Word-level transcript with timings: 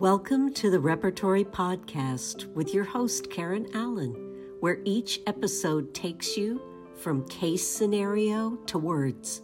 Welcome 0.00 0.52
to 0.54 0.70
the 0.70 0.80
Repertory 0.80 1.44
Podcast 1.44 2.52
with 2.52 2.74
your 2.74 2.82
host, 2.82 3.30
Karen 3.30 3.68
Allen, 3.74 4.12
where 4.58 4.80
each 4.84 5.20
episode 5.28 5.94
takes 5.94 6.36
you 6.36 6.60
from 6.96 7.24
case 7.28 7.64
scenario 7.64 8.56
to 8.66 8.76
words, 8.76 9.42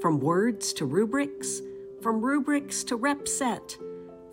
from 0.00 0.20
words 0.20 0.72
to 0.74 0.86
rubrics, 0.86 1.62
from 2.00 2.20
rubrics 2.20 2.84
to 2.84 2.94
rep 2.94 3.26
set, 3.26 3.76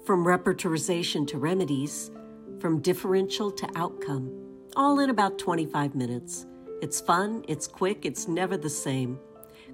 from 0.05 0.23
repertorization 0.23 1.27
to 1.29 1.39
remedies, 1.39 2.11
from 2.59 2.79
differential 2.79 3.49
to 3.49 3.67
outcome, 3.75 4.31
all 4.75 4.99
in 4.99 5.09
about 5.09 5.39
25 5.39 5.95
minutes. 5.95 6.45
It's 6.83 7.01
fun, 7.01 7.43
it's 7.47 7.65
quick, 7.65 8.05
it's 8.05 8.27
never 8.27 8.55
the 8.55 8.69
same. 8.69 9.19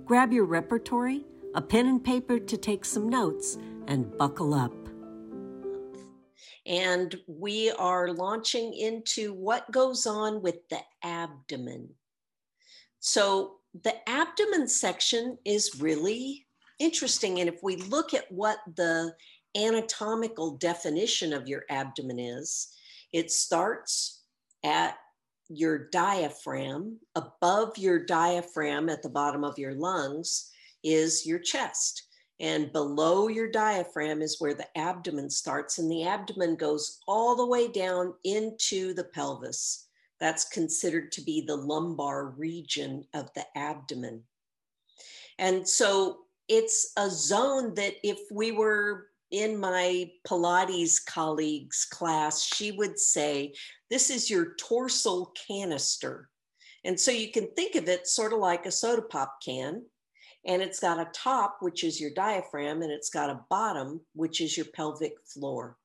Grab 0.05 0.31
your 0.31 0.45
repertory, 0.45 1.25
a 1.53 1.61
pen 1.61 1.85
and 1.85 2.01
paper 2.01 2.39
to 2.39 2.55
take 2.57 2.85
some 2.85 3.09
notes, 3.09 3.57
and 3.87 4.17
buckle 4.17 4.53
up. 4.53 4.80
And 6.65 7.15
we 7.27 7.71
are 7.71 8.13
launching 8.13 8.73
into 8.73 9.33
what 9.33 9.71
goes 9.71 10.05
on 10.05 10.41
with 10.41 10.67
the 10.69 10.79
abdomen. 11.03 11.89
So, 12.99 13.57
the 13.83 14.07
abdomen 14.07 14.67
section 14.67 15.37
is 15.45 15.79
really 15.79 16.45
interesting. 16.77 17.39
And 17.39 17.47
if 17.47 17.63
we 17.63 17.77
look 17.77 18.13
at 18.13 18.29
what 18.31 18.59
the 18.75 19.13
anatomical 19.55 20.57
definition 20.57 21.31
of 21.31 21.47
your 21.47 21.63
abdomen 21.69 22.19
is, 22.19 22.75
it 23.13 23.31
starts 23.31 24.23
at 24.63 24.97
your 25.49 25.89
diaphragm. 25.89 26.97
Above 27.15 27.77
your 27.77 27.99
diaphragm 28.05 28.89
at 28.89 29.01
the 29.03 29.09
bottom 29.09 29.43
of 29.43 29.57
your 29.57 29.73
lungs 29.73 30.51
is 30.83 31.25
your 31.25 31.39
chest. 31.39 32.03
And 32.41 32.73
below 32.73 33.27
your 33.27 33.47
diaphragm 33.47 34.23
is 34.23 34.41
where 34.41 34.55
the 34.55 34.65
abdomen 34.75 35.29
starts, 35.29 35.77
and 35.77 35.89
the 35.89 36.07
abdomen 36.07 36.55
goes 36.55 36.99
all 37.07 37.35
the 37.35 37.45
way 37.45 37.67
down 37.67 38.15
into 38.23 38.95
the 38.95 39.03
pelvis. 39.03 39.87
That's 40.19 40.49
considered 40.49 41.11
to 41.11 41.21
be 41.21 41.41
the 41.41 41.55
lumbar 41.55 42.29
region 42.29 43.05
of 43.13 43.31
the 43.35 43.45
abdomen. 43.55 44.23
And 45.37 45.69
so 45.69 46.21
it's 46.47 46.93
a 46.97 47.11
zone 47.11 47.75
that 47.75 47.93
if 48.03 48.19
we 48.31 48.51
were 48.51 49.09
in 49.29 49.55
my 49.55 50.09
Pilates 50.27 50.95
colleagues 51.05 51.85
class, 51.85 52.43
she 52.43 52.71
would 52.71 52.97
say, 52.97 53.53
This 53.91 54.09
is 54.09 54.31
your 54.31 54.55
torsal 54.55 55.27
canister. 55.47 56.27
And 56.83 56.99
so 56.99 57.11
you 57.11 57.31
can 57.31 57.49
think 57.55 57.75
of 57.75 57.87
it 57.87 58.07
sort 58.07 58.33
of 58.33 58.39
like 58.39 58.65
a 58.65 58.71
soda 58.71 59.03
pop 59.03 59.37
can 59.45 59.83
and 60.45 60.61
it's 60.61 60.79
got 60.79 60.99
a 60.99 61.09
top, 61.13 61.57
which 61.59 61.83
is 61.83 62.01
your 62.01 62.11
diaphragm, 62.11 62.81
and 62.81 62.91
it's 62.91 63.09
got 63.09 63.29
a 63.29 63.41
bottom, 63.49 64.01
which 64.13 64.41
is 64.41 64.57
your 64.57 64.65
pelvic 64.73 65.13
floor. 65.25 65.77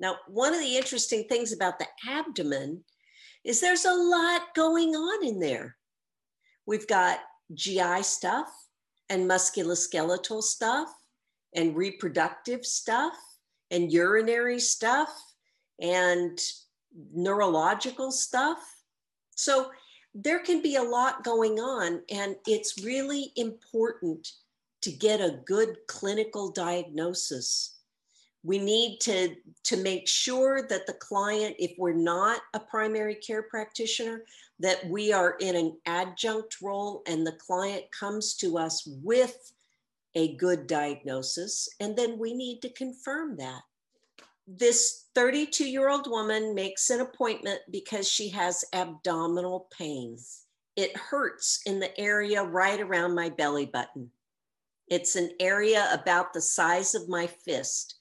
Now, 0.00 0.16
one 0.28 0.52
of 0.52 0.60
the 0.60 0.76
interesting 0.76 1.24
things 1.28 1.52
about 1.52 1.78
the 1.78 1.86
abdomen 2.08 2.82
is 3.44 3.60
there's 3.60 3.84
a 3.84 3.94
lot 3.94 4.42
going 4.54 4.94
on 4.94 5.26
in 5.26 5.38
there. 5.38 5.76
We've 6.66 6.86
got 6.86 7.20
GI 7.54 8.02
stuff 8.02 8.48
and 9.08 9.30
musculoskeletal 9.30 10.42
stuff 10.42 10.88
and 11.54 11.76
reproductive 11.76 12.66
stuff 12.66 13.14
and 13.70 13.92
urinary 13.92 14.58
stuff 14.58 15.08
and 15.80 16.38
neurological 17.14 18.10
stuff. 18.10 18.58
So 19.36 19.70
there 20.18 20.38
can 20.38 20.62
be 20.62 20.76
a 20.76 20.82
lot 20.82 21.24
going 21.24 21.60
on, 21.60 22.00
and 22.10 22.36
it's 22.46 22.82
really 22.82 23.32
important 23.36 24.32
to 24.80 24.90
get 24.90 25.20
a 25.20 25.40
good 25.44 25.76
clinical 25.88 26.50
diagnosis. 26.50 27.76
We 28.42 28.58
need 28.58 29.00
to, 29.00 29.36
to 29.64 29.76
make 29.76 30.08
sure 30.08 30.66
that 30.68 30.86
the 30.86 30.94
client, 30.94 31.56
if 31.58 31.72
we're 31.76 31.92
not 31.92 32.40
a 32.54 32.60
primary 32.60 33.16
care 33.16 33.42
practitioner, 33.42 34.22
that 34.58 34.88
we 34.88 35.12
are 35.12 35.36
in 35.40 35.54
an 35.54 35.76
adjunct 35.84 36.62
role 36.62 37.02
and 37.06 37.26
the 37.26 37.32
client 37.32 37.84
comes 37.90 38.34
to 38.36 38.56
us 38.56 38.88
with 39.02 39.52
a 40.14 40.34
good 40.36 40.66
diagnosis, 40.66 41.68
and 41.78 41.94
then 41.94 42.18
we 42.18 42.32
need 42.32 42.62
to 42.62 42.70
confirm 42.70 43.36
that 43.36 43.60
this 44.46 45.06
32 45.14 45.68
year 45.68 45.88
old 45.88 46.08
woman 46.08 46.54
makes 46.54 46.90
an 46.90 47.00
appointment 47.00 47.60
because 47.70 48.08
she 48.08 48.28
has 48.30 48.64
abdominal 48.72 49.68
pains. 49.76 50.44
It 50.76 50.96
hurts 50.96 51.62
in 51.66 51.80
the 51.80 51.98
area 51.98 52.42
right 52.42 52.80
around 52.80 53.14
my 53.14 53.30
belly 53.30 53.66
button. 53.66 54.10
It's 54.88 55.16
an 55.16 55.30
area 55.40 55.88
about 55.92 56.32
the 56.32 56.40
size 56.40 56.94
of 56.94 57.08
my 57.08 57.26
fist. 57.26 57.96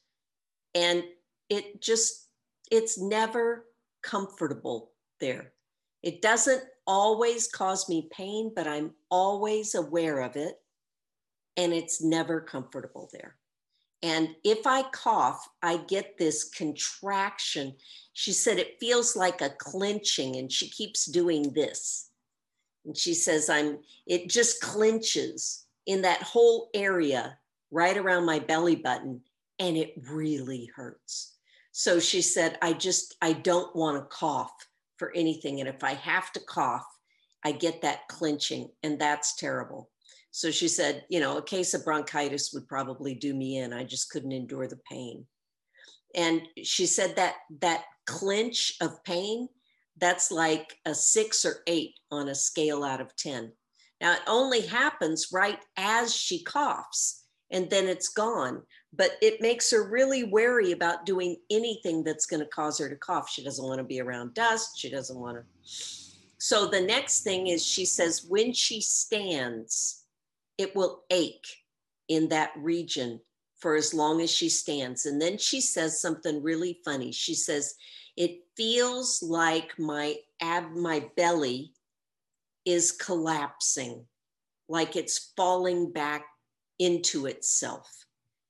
And 0.75 1.03
it 1.49 1.81
just, 1.81 2.27
it's 2.69 2.99
never 2.99 3.65
comfortable 4.03 4.91
there. 5.19 5.53
It 6.03 6.21
doesn't 6.21 6.63
always 6.85 7.47
cause 7.47 7.89
me 7.89 8.09
pain, 8.11 8.51
but 8.55 8.67
I'm 8.67 8.91
always 9.09 9.73
aware 9.73 10.19
of 10.19 10.35
it. 10.35 10.59
And 11.57 11.73
it's 11.73 12.03
never 12.03 12.41
comfortable 12.41 13.09
there. 13.13 13.37
And 14.05 14.35
if 14.43 14.67
I 14.67 14.83
cough, 14.83 15.49
I 15.63 15.77
get 15.77 16.19
this 16.19 16.43
contraction. 16.43 17.73
She 18.13 18.33
said 18.33 18.59
it 18.59 18.79
feels 18.79 19.15
like 19.15 19.41
a 19.41 19.49
clenching, 19.49 20.35
and 20.35 20.51
she 20.51 20.69
keeps 20.69 21.05
doing 21.05 21.53
this. 21.53 22.11
And 22.85 22.95
she 22.95 23.15
says, 23.15 23.49
I'm, 23.49 23.79
it 24.05 24.29
just 24.29 24.61
clenches 24.61 25.65
in 25.87 26.03
that 26.03 26.21
whole 26.21 26.69
area 26.75 27.39
right 27.71 27.97
around 27.97 28.27
my 28.27 28.37
belly 28.37 28.75
button, 28.75 29.21
and 29.57 29.75
it 29.75 29.95
really 30.07 30.69
hurts. 30.75 31.33
So 31.71 31.99
she 31.99 32.21
said, 32.21 32.59
I 32.61 32.73
just, 32.73 33.15
I 33.23 33.33
don't 33.33 33.75
want 33.75 33.97
to 33.97 34.15
cough 34.15 34.53
for 34.97 35.11
anything. 35.15 35.61
And 35.61 35.67
if 35.67 35.83
I 35.83 35.95
have 35.95 36.31
to 36.33 36.39
cough, 36.41 36.85
I 37.43 37.53
get 37.53 37.81
that 37.81 38.07
clenching, 38.07 38.69
and 38.83 38.99
that's 39.01 39.35
terrible. 39.35 39.89
So 40.35 40.51
she 40.51 40.67
said, 40.67 41.05
you 41.07 41.21
know, 41.21 41.37
a 41.37 41.41
case 41.41 41.73
of 41.73 41.85
bronchitis 41.85 42.51
would 42.53 42.67
probably 42.67 43.15
do 43.15 43.33
me 43.33 43.59
in. 43.59 43.71
I 43.71 43.85
just 43.85 44.09
couldn't 44.09 44.33
endure 44.33 44.67
the 44.67 44.81
pain. 44.91 45.25
And 46.13 46.41
she 46.61 46.87
said 46.87 47.15
that 47.15 47.35
that 47.61 47.85
clinch 48.05 48.73
of 48.81 49.01
pain, 49.05 49.47
that's 49.97 50.31
like 50.31 50.75
a 50.85 50.93
six 50.93 51.45
or 51.45 51.63
eight 51.67 51.93
on 52.11 52.27
a 52.27 52.35
scale 52.35 52.83
out 52.83 52.99
of 52.99 53.15
10. 53.15 53.53
Now, 54.01 54.11
it 54.11 54.19
only 54.27 54.59
happens 54.59 55.29
right 55.31 55.59
as 55.77 56.13
she 56.13 56.43
coughs 56.43 57.23
and 57.49 57.69
then 57.69 57.87
it's 57.87 58.09
gone. 58.09 58.61
But 58.91 59.11
it 59.21 59.39
makes 59.39 59.71
her 59.71 59.89
really 59.89 60.25
wary 60.25 60.73
about 60.73 61.05
doing 61.05 61.37
anything 61.49 62.03
that's 62.03 62.25
going 62.25 62.41
to 62.41 62.49
cause 62.49 62.77
her 62.79 62.89
to 62.89 62.97
cough. 62.97 63.29
She 63.29 63.41
doesn't 63.41 63.65
want 63.65 63.77
to 63.77 63.85
be 63.85 64.01
around 64.01 64.33
dust. 64.33 64.77
She 64.77 64.91
doesn't 64.91 65.17
want 65.17 65.37
to. 65.37 65.43
So 66.39 66.67
the 66.67 66.81
next 66.81 67.21
thing 67.21 67.47
is 67.47 67.65
she 67.65 67.85
says 67.85 68.25
when 68.27 68.51
she 68.51 68.81
stands, 68.81 70.01
it 70.57 70.75
will 70.75 71.03
ache 71.09 71.47
in 72.07 72.29
that 72.29 72.51
region 72.57 73.19
for 73.59 73.75
as 73.75 73.93
long 73.93 74.21
as 74.21 74.31
she 74.31 74.49
stands. 74.49 75.05
And 75.05 75.21
then 75.21 75.37
she 75.37 75.61
says 75.61 76.01
something 76.01 76.43
really 76.43 76.79
funny. 76.85 77.11
She 77.11 77.33
says, 77.33 77.75
It 78.15 78.41
feels 78.55 79.23
like 79.23 79.77
my 79.79 80.17
ab, 80.41 80.71
my 80.71 81.09
belly 81.17 81.73
is 82.65 82.91
collapsing, 82.91 84.05
like 84.67 84.95
it's 84.95 85.31
falling 85.35 85.91
back 85.91 86.25
into 86.79 87.25
itself. 87.25 87.89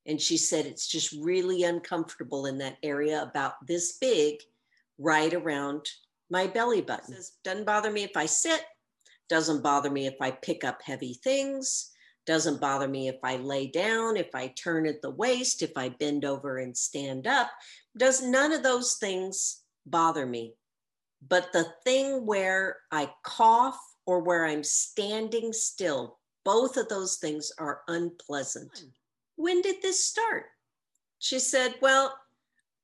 And 0.06 0.20
she 0.20 0.38
said, 0.38 0.66
It's 0.66 0.88
just 0.88 1.16
really 1.22 1.64
uncomfortable 1.64 2.46
in 2.46 2.58
that 2.60 2.78
area 2.84 3.22
about 3.22 3.54
this 3.66 3.98
big, 4.00 4.36
right 4.98 5.34
around 5.34 5.86
my 6.30 6.48
belly 6.48 6.82
button. 6.82 7.16
Says, 7.16 7.34
Doesn't 7.44 7.66
bother 7.66 7.92
me 7.92 8.04
if 8.04 8.18
I 8.18 8.26
sit, 8.26 8.64
doesn't 9.30 9.64
bother 9.64 9.90
me 9.90 10.08
if 10.08 10.16
I 10.22 10.32
pick 10.32 10.64
up 10.64 10.82
heavy 10.84 11.20
things 11.24 11.92
doesn't 12.26 12.62
bother 12.62 12.88
me 12.88 13.08
if 13.08 13.18
I 13.24 13.38
lay 13.38 13.68
down, 13.68 14.18
if 14.18 14.34
I 14.34 14.48
turn 14.48 14.88
at 14.88 15.02
the 15.02 15.12
waist, 15.12 15.62
if 15.62 15.72
I 15.76 15.90
bend 15.90 16.26
over 16.26 16.58
and 16.58 16.76
stand 16.76 17.28
up. 17.28 17.50
Does 17.98 18.24
none 18.24 18.52
of 18.52 18.64
those 18.64 18.96
things 18.96 19.62
bother 19.86 20.26
me? 20.26 20.54
But 21.28 21.54
the 21.54 21.68
thing 21.84 22.26
where 22.26 22.78
I 22.92 23.12
cough 23.24 23.80
or 24.06 24.20
where 24.20 24.46
I'm 24.46 24.64
standing 24.64 25.54
still, 25.54 26.20
both 26.44 26.78
of 26.78 26.90
those 26.90 27.18
things 27.18 27.52
are 27.58 27.82
unpleasant. 27.88 28.72
Hmm. 28.80 28.90
When 29.38 29.62
did 29.62 29.82
this 29.82 30.04
start? 30.04 30.46
She 31.20 31.40
said, 31.40 31.76
Well, 31.82 32.18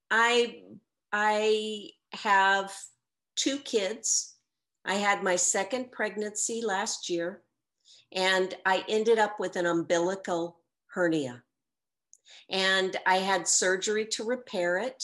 I 0.10 0.64
I 1.12 1.90
have 2.14 2.74
two 3.36 3.58
kids. 3.60 4.36
I 4.84 4.96
had 4.96 5.24
my 5.24 5.36
second 5.36 5.92
pregnancy 5.92 6.62
last 6.66 7.10
year 7.10 7.44
and 8.14 8.54
I 8.66 8.84
ended 8.88 9.20
up 9.20 9.40
with 9.40 9.56
an 9.56 9.66
umbilical 9.66 10.60
hernia. 10.88 11.44
And 12.50 12.96
I 13.06 13.18
had 13.18 13.48
surgery 13.48 14.06
to 14.12 14.24
repair 14.24 14.78
it. 14.78 15.04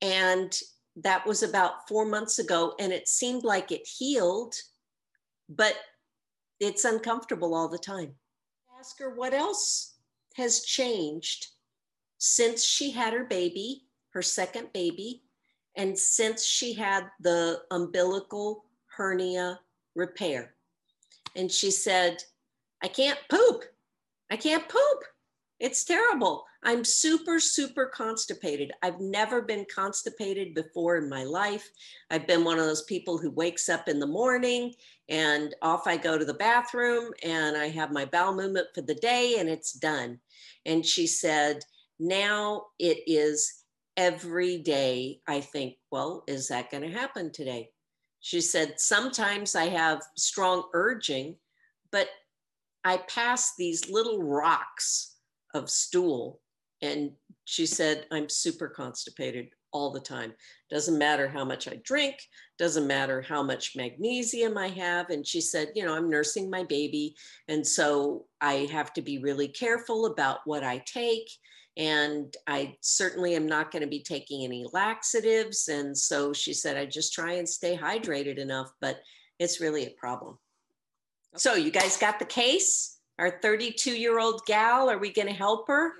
And 0.00 0.58
that 0.96 1.26
was 1.26 1.42
about 1.42 1.88
four 1.88 2.04
months 2.06 2.38
ago. 2.38 2.74
And 2.78 2.92
it 2.92 3.08
seemed 3.08 3.44
like 3.44 3.70
it 3.70 3.86
healed, 3.86 4.54
but 5.48 5.76
it's 6.60 6.84
uncomfortable 6.84 7.54
all 7.54 7.68
the 7.68 7.78
time. 7.78 8.14
Ask 8.78 8.98
her 8.98 9.14
what 9.14 9.34
else 9.34 9.96
has 10.36 10.64
changed 10.64 11.48
since 12.18 12.64
she 12.64 12.90
had 12.90 13.12
her 13.12 13.24
baby 13.24 13.88
her 14.10 14.22
second 14.22 14.72
baby. 14.72 15.22
And 15.76 15.96
since 15.96 16.44
she 16.44 16.74
had 16.74 17.04
the 17.20 17.60
umbilical 17.70 18.64
hernia 18.96 19.60
repair, 19.94 20.54
and 21.36 21.50
she 21.50 21.70
said, 21.70 22.22
I 22.82 22.88
can't 22.88 23.18
poop. 23.30 23.64
I 24.30 24.36
can't 24.36 24.68
poop. 24.68 25.04
It's 25.60 25.84
terrible. 25.84 26.44
I'm 26.62 26.84
super, 26.84 27.40
super 27.40 27.86
constipated. 27.86 28.72
I've 28.82 29.00
never 29.00 29.42
been 29.42 29.66
constipated 29.72 30.54
before 30.54 30.96
in 30.96 31.08
my 31.08 31.24
life. 31.24 31.68
I've 32.10 32.26
been 32.26 32.44
one 32.44 32.58
of 32.58 32.66
those 32.66 32.82
people 32.82 33.18
who 33.18 33.30
wakes 33.30 33.68
up 33.68 33.88
in 33.88 33.98
the 33.98 34.06
morning 34.06 34.74
and 35.08 35.54
off 35.62 35.86
I 35.86 35.96
go 35.96 36.18
to 36.18 36.24
the 36.24 36.34
bathroom 36.34 37.12
and 37.24 37.56
I 37.56 37.68
have 37.68 37.90
my 37.92 38.04
bowel 38.04 38.34
movement 38.34 38.68
for 38.74 38.82
the 38.82 38.94
day 38.96 39.36
and 39.38 39.48
it's 39.48 39.72
done. 39.72 40.18
And 40.66 40.84
she 40.84 41.06
said, 41.06 41.64
now 41.98 42.66
it 42.78 42.98
is 43.06 43.64
every 43.96 44.58
day. 44.58 45.20
I 45.26 45.40
think, 45.40 45.76
well, 45.90 46.24
is 46.28 46.48
that 46.48 46.70
going 46.70 46.84
to 46.84 46.96
happen 46.96 47.32
today? 47.32 47.70
She 48.20 48.40
said, 48.40 48.80
sometimes 48.80 49.54
I 49.54 49.66
have 49.66 50.02
strong 50.16 50.64
urging, 50.72 51.36
but 51.92 52.08
I 52.84 52.98
pass 53.08 53.54
these 53.56 53.90
little 53.90 54.22
rocks 54.22 55.16
of 55.54 55.70
stool. 55.70 56.40
And 56.82 57.12
she 57.44 57.66
said, 57.66 58.06
I'm 58.10 58.28
super 58.28 58.68
constipated 58.68 59.48
all 59.72 59.92
the 59.92 60.00
time. 60.00 60.32
Doesn't 60.70 60.98
matter 60.98 61.28
how 61.28 61.44
much 61.44 61.68
I 61.68 61.80
drink, 61.84 62.16
doesn't 62.58 62.86
matter 62.86 63.20
how 63.20 63.42
much 63.42 63.76
magnesium 63.76 64.56
I 64.56 64.68
have. 64.68 65.10
And 65.10 65.26
she 65.26 65.40
said, 65.40 65.72
You 65.74 65.84
know, 65.84 65.94
I'm 65.94 66.10
nursing 66.10 66.50
my 66.50 66.64
baby. 66.64 67.14
And 67.48 67.66
so 67.66 68.26
I 68.40 68.68
have 68.72 68.92
to 68.94 69.02
be 69.02 69.18
really 69.18 69.48
careful 69.48 70.06
about 70.06 70.40
what 70.44 70.64
I 70.64 70.78
take. 70.86 71.28
And 71.78 72.36
I 72.48 72.76
certainly 72.80 73.36
am 73.36 73.46
not 73.46 73.70
going 73.70 73.82
to 73.82 73.88
be 73.88 74.02
taking 74.02 74.44
any 74.44 74.66
laxatives. 74.72 75.68
And 75.68 75.96
so 75.96 76.32
she 76.32 76.52
said, 76.52 76.76
I 76.76 76.84
just 76.84 77.14
try 77.14 77.34
and 77.34 77.48
stay 77.48 77.76
hydrated 77.76 78.38
enough, 78.38 78.68
but 78.80 78.98
it's 79.38 79.60
really 79.60 79.86
a 79.86 79.94
problem. 79.96 80.38
So, 81.36 81.54
you 81.54 81.70
guys 81.70 81.96
got 81.96 82.18
the 82.18 82.24
case? 82.24 82.98
Our 83.18 83.38
32 83.42 83.92
year 83.92 84.18
old 84.18 84.42
gal, 84.46 84.90
are 84.90 84.98
we 84.98 85.12
going 85.12 85.28
to 85.28 85.34
help 85.34 85.68
her? 85.68 85.92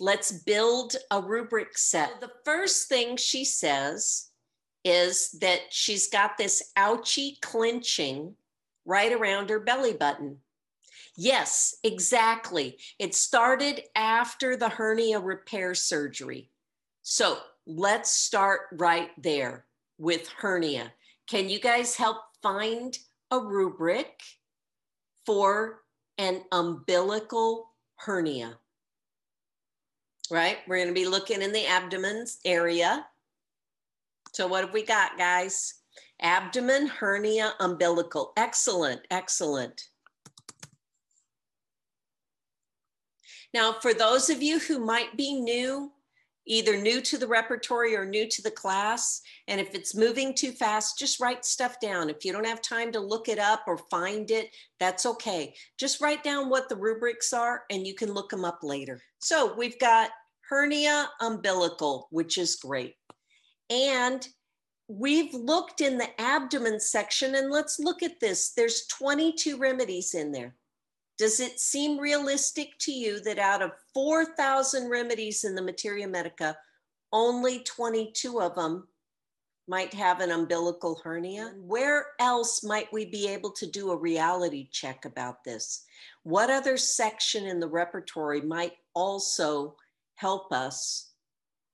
Let's 0.00 0.32
build 0.32 0.96
a 1.10 1.20
rubric 1.20 1.78
set. 1.78 2.20
The 2.20 2.32
first 2.44 2.88
thing 2.88 3.16
she 3.16 3.44
says 3.44 4.30
is 4.84 5.30
that 5.40 5.60
she's 5.70 6.08
got 6.08 6.38
this 6.38 6.72
ouchy 6.76 7.38
clenching 7.42 8.34
right 8.84 9.12
around 9.12 9.50
her 9.50 9.60
belly 9.60 9.92
button. 9.92 10.38
Yes, 11.16 11.76
exactly. 11.82 12.78
It 12.98 13.14
started 13.14 13.82
after 13.94 14.56
the 14.56 14.68
hernia 14.68 15.18
repair 15.18 15.74
surgery. 15.74 16.50
So 17.02 17.38
let's 17.66 18.10
start 18.10 18.62
right 18.72 19.10
there 19.22 19.64
with 19.98 20.28
hernia. 20.28 20.92
Can 21.26 21.48
you 21.48 21.58
guys 21.58 21.96
help 21.96 22.18
find 22.42 22.96
a 23.30 23.40
rubric 23.40 24.20
for 25.24 25.80
an 26.18 26.42
umbilical 26.52 27.70
hernia? 27.96 28.58
Right? 30.30 30.58
We're 30.66 30.76
going 30.76 30.88
to 30.88 30.94
be 30.94 31.06
looking 31.06 31.40
in 31.40 31.52
the 31.52 31.66
abdomen's 31.66 32.38
area. 32.44 33.06
So, 34.32 34.46
what 34.46 34.64
have 34.64 34.74
we 34.74 34.82
got, 34.82 35.16
guys? 35.16 35.74
Abdomen, 36.20 36.88
hernia, 36.88 37.54
umbilical. 37.60 38.32
Excellent, 38.36 39.00
excellent. 39.10 39.88
Now, 43.54 43.76
for 43.80 43.94
those 43.94 44.30
of 44.30 44.42
you 44.42 44.58
who 44.58 44.78
might 44.78 45.16
be 45.16 45.40
new, 45.40 45.92
either 46.46 46.76
new 46.76 47.00
to 47.00 47.18
the 47.18 47.26
repertory 47.26 47.96
or 47.96 48.06
new 48.06 48.28
to 48.28 48.42
the 48.42 48.50
class, 48.50 49.20
and 49.48 49.60
if 49.60 49.74
it's 49.74 49.94
moving 49.94 50.34
too 50.34 50.52
fast, 50.52 50.98
just 50.98 51.20
write 51.20 51.44
stuff 51.44 51.80
down. 51.80 52.08
If 52.08 52.24
you 52.24 52.32
don't 52.32 52.46
have 52.46 52.62
time 52.62 52.92
to 52.92 53.00
look 53.00 53.28
it 53.28 53.38
up 53.38 53.64
or 53.66 53.78
find 53.78 54.30
it, 54.30 54.54
that's 54.78 55.06
okay. 55.06 55.54
Just 55.78 56.00
write 56.00 56.22
down 56.22 56.48
what 56.48 56.68
the 56.68 56.76
rubrics 56.76 57.32
are 57.32 57.64
and 57.70 57.86
you 57.86 57.94
can 57.94 58.12
look 58.12 58.30
them 58.30 58.44
up 58.44 58.60
later. 58.62 59.02
So 59.18 59.54
we've 59.56 59.78
got 59.78 60.10
hernia 60.48 61.10
umbilical, 61.20 62.06
which 62.10 62.38
is 62.38 62.56
great. 62.56 62.94
And 63.70 64.26
we've 64.88 65.34
looked 65.34 65.80
in 65.80 65.98
the 65.98 66.20
abdomen 66.20 66.78
section 66.78 67.34
and 67.34 67.50
let's 67.50 67.80
look 67.80 68.02
at 68.02 68.20
this. 68.20 68.52
There's 68.52 68.86
22 68.86 69.56
remedies 69.56 70.14
in 70.14 70.30
there. 70.30 70.54
Does 71.18 71.40
it 71.40 71.60
seem 71.60 71.98
realistic 71.98 72.78
to 72.80 72.92
you 72.92 73.20
that 73.20 73.38
out 73.38 73.62
of 73.62 73.72
4,000 73.94 74.90
remedies 74.90 75.44
in 75.44 75.54
the 75.54 75.62
Materia 75.62 76.06
Medica, 76.06 76.56
only 77.12 77.60
22 77.60 78.40
of 78.40 78.54
them 78.54 78.86
might 79.68 79.94
have 79.94 80.20
an 80.20 80.30
umbilical 80.30 81.00
hernia? 81.02 81.54
Where 81.58 82.08
else 82.20 82.62
might 82.62 82.92
we 82.92 83.06
be 83.06 83.28
able 83.28 83.50
to 83.52 83.66
do 83.66 83.90
a 83.90 83.96
reality 83.96 84.68
check 84.70 85.04
about 85.04 85.42
this? 85.42 85.84
What 86.22 86.50
other 86.50 86.76
section 86.76 87.46
in 87.46 87.60
the 87.60 87.68
repertory 87.68 88.42
might 88.42 88.74
also 88.94 89.76
help 90.16 90.52
us? 90.52 91.12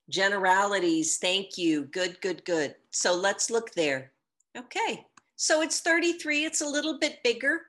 Generalities, 0.08 1.18
thank 1.18 1.58
you. 1.58 1.84
Good, 1.86 2.20
good, 2.20 2.44
good. 2.44 2.74
So 2.90 3.14
let's 3.14 3.50
look 3.50 3.72
there. 3.72 4.12
Okay, 4.56 5.06
so 5.36 5.62
it's 5.62 5.80
33, 5.80 6.44
it's 6.44 6.60
a 6.60 6.68
little 6.68 6.98
bit 6.98 7.22
bigger. 7.24 7.62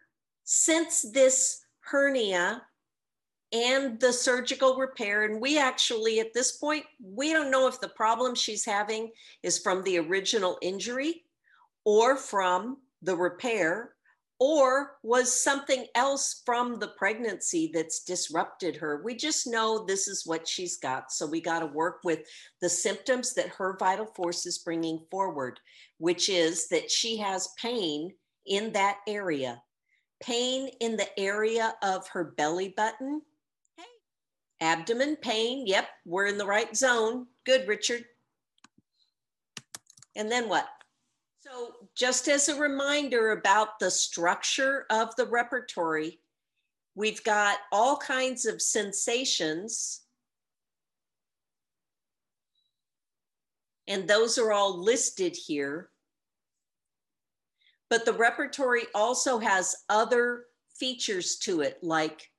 Since 0.43 1.03
this 1.13 1.62
hernia 1.85 2.61
and 3.53 3.99
the 3.99 4.11
surgical 4.11 4.77
repair. 4.77 5.25
And 5.25 5.39
we 5.39 5.59
actually, 5.59 6.19
at 6.19 6.33
this 6.33 6.53
point, 6.53 6.85
we 7.01 7.31
don't 7.31 7.51
know 7.51 7.67
if 7.67 7.79
the 7.79 7.89
problem 7.89 8.33
she's 8.33 8.65
having 8.65 9.11
is 9.43 9.59
from 9.59 9.83
the 9.83 9.99
original 9.99 10.57
injury 10.61 11.23
or 11.85 12.17
from 12.17 12.77
the 13.03 13.15
repair 13.15 13.91
or 14.39 14.97
was 15.03 15.41
something 15.41 15.85
else 15.95 16.41
from 16.45 16.79
the 16.79 16.87
pregnancy 16.97 17.69
that's 17.73 18.03
disrupted 18.03 18.75
her. 18.75 19.01
We 19.03 19.15
just 19.15 19.45
know 19.45 19.85
this 19.85 20.07
is 20.07 20.25
what 20.25 20.47
she's 20.47 20.77
got. 20.77 21.11
So 21.11 21.27
we 21.27 21.39
got 21.39 21.59
to 21.59 21.67
work 21.67 21.99
with 22.03 22.21
the 22.59 22.69
symptoms 22.69 23.35
that 23.35 23.49
her 23.49 23.77
vital 23.79 24.07
force 24.07 24.45
is 24.45 24.57
bringing 24.57 25.05
forward, 25.11 25.59
which 25.99 26.27
is 26.27 26.67
that 26.69 26.89
she 26.89 27.17
has 27.17 27.49
pain 27.61 28.11
in 28.45 28.73
that 28.73 28.97
area 29.07 29.61
pain 30.23 30.69
in 30.79 30.95
the 30.95 31.19
area 31.19 31.75
of 31.83 32.07
her 32.07 32.23
belly 32.23 32.73
button. 32.75 33.21
Hey. 33.77 33.83
Abdomen 34.61 35.17
pain. 35.17 35.67
Yep, 35.67 35.87
we're 36.05 36.27
in 36.27 36.37
the 36.37 36.45
right 36.45 36.75
zone. 36.75 37.27
Good, 37.45 37.67
Richard. 37.67 38.05
And 40.15 40.31
then 40.31 40.47
what? 40.47 40.67
So, 41.41 41.73
just 41.93 42.29
as 42.29 42.47
a 42.47 42.59
reminder 42.59 43.31
about 43.31 43.79
the 43.79 43.91
structure 43.91 44.85
of 44.89 45.13
the 45.17 45.25
repertory, 45.25 46.19
we've 46.95 47.23
got 47.23 47.57
all 47.71 47.97
kinds 47.97 48.45
of 48.45 48.61
sensations. 48.61 50.01
And 53.89 54.07
those 54.07 54.37
are 54.37 54.53
all 54.53 54.81
listed 54.81 55.35
here. 55.35 55.89
But 57.93 58.05
the 58.05 58.13
repertory 58.13 58.85
also 58.95 59.37
has 59.37 59.75
other 59.87 60.45
features 60.73 61.35
to 61.43 61.61
it, 61.61 61.77
like 61.83 62.31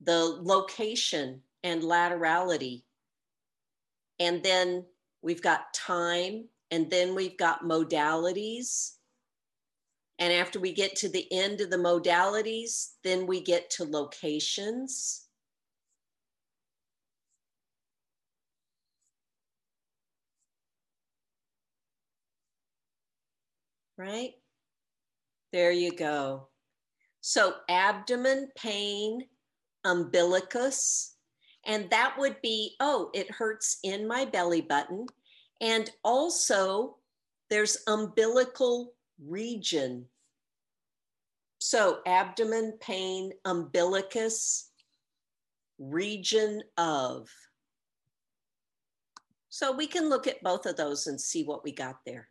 the 0.00 0.38
location 0.40 1.42
and 1.64 1.82
laterality. 1.82 2.84
And 4.20 4.40
then 4.40 4.86
we've 5.20 5.42
got 5.42 5.74
time, 5.74 6.44
and 6.70 6.88
then 6.88 7.16
we've 7.16 7.36
got 7.36 7.64
modalities. 7.64 8.92
And 10.20 10.32
after 10.32 10.60
we 10.60 10.72
get 10.72 10.94
to 10.98 11.08
the 11.08 11.26
end 11.32 11.60
of 11.60 11.70
the 11.70 11.76
modalities, 11.76 12.92
then 13.02 13.26
we 13.26 13.40
get 13.40 13.70
to 13.70 13.84
locations. 13.84 15.26
Right? 23.96 24.34
There 25.52 25.72
you 25.72 25.92
go. 25.92 26.48
So 27.20 27.54
abdomen 27.68 28.48
pain, 28.56 29.22
umbilicus, 29.84 31.16
and 31.66 31.90
that 31.90 32.14
would 32.18 32.40
be, 32.42 32.76
oh, 32.80 33.10
it 33.14 33.30
hurts 33.30 33.78
in 33.82 34.06
my 34.06 34.24
belly 34.24 34.60
button. 34.60 35.06
And 35.60 35.90
also 36.04 36.96
there's 37.50 37.78
umbilical 37.86 38.92
region. 39.22 40.06
So 41.58 41.98
abdomen 42.06 42.78
pain, 42.80 43.32
umbilicus, 43.44 44.70
region 45.78 46.62
of. 46.76 47.28
So 49.48 49.72
we 49.72 49.86
can 49.86 50.08
look 50.08 50.26
at 50.26 50.42
both 50.42 50.66
of 50.66 50.76
those 50.76 51.06
and 51.06 51.20
see 51.20 51.44
what 51.44 51.64
we 51.64 51.72
got 51.72 51.96
there. 52.06 52.28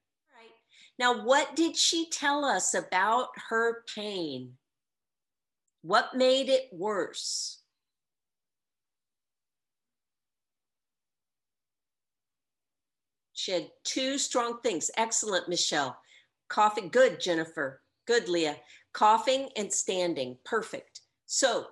Now, 0.99 1.23
what 1.23 1.55
did 1.55 1.77
she 1.77 2.09
tell 2.09 2.43
us 2.43 2.73
about 2.73 3.27
her 3.49 3.83
pain? 3.95 4.53
What 5.83 6.15
made 6.15 6.49
it 6.49 6.69
worse? 6.71 7.61
She 13.33 13.51
had 13.51 13.69
two 13.83 14.17
strong 14.17 14.59
things. 14.61 14.89
Excellent, 14.97 15.47
Michelle. 15.47 15.97
Coughing, 16.49 16.89
good, 16.89 17.19
Jennifer. 17.19 17.81
Good, 18.07 18.27
Leah. 18.27 18.57
Coughing 18.93 19.49
and 19.55 19.71
standing, 19.71 20.37
perfect. 20.43 21.01
So 21.27 21.67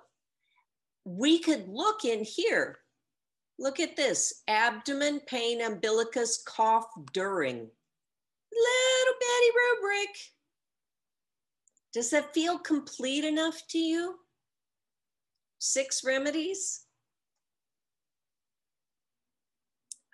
we 1.04 1.40
could 1.40 1.68
look 1.68 2.04
in 2.04 2.22
here. 2.22 2.78
Look 3.58 3.80
at 3.80 3.96
this 3.96 4.42
abdomen, 4.48 5.20
pain, 5.26 5.60
umbilicus, 5.60 6.42
cough 6.46 6.86
during. 7.12 7.68
Little 8.56 9.18
bitty 9.20 9.52
rubric. 9.56 10.16
Does 11.92 12.10
that 12.10 12.34
feel 12.34 12.58
complete 12.58 13.24
enough 13.24 13.62
to 13.68 13.78
you? 13.78 14.16
Six 15.58 16.04
remedies? 16.04 16.86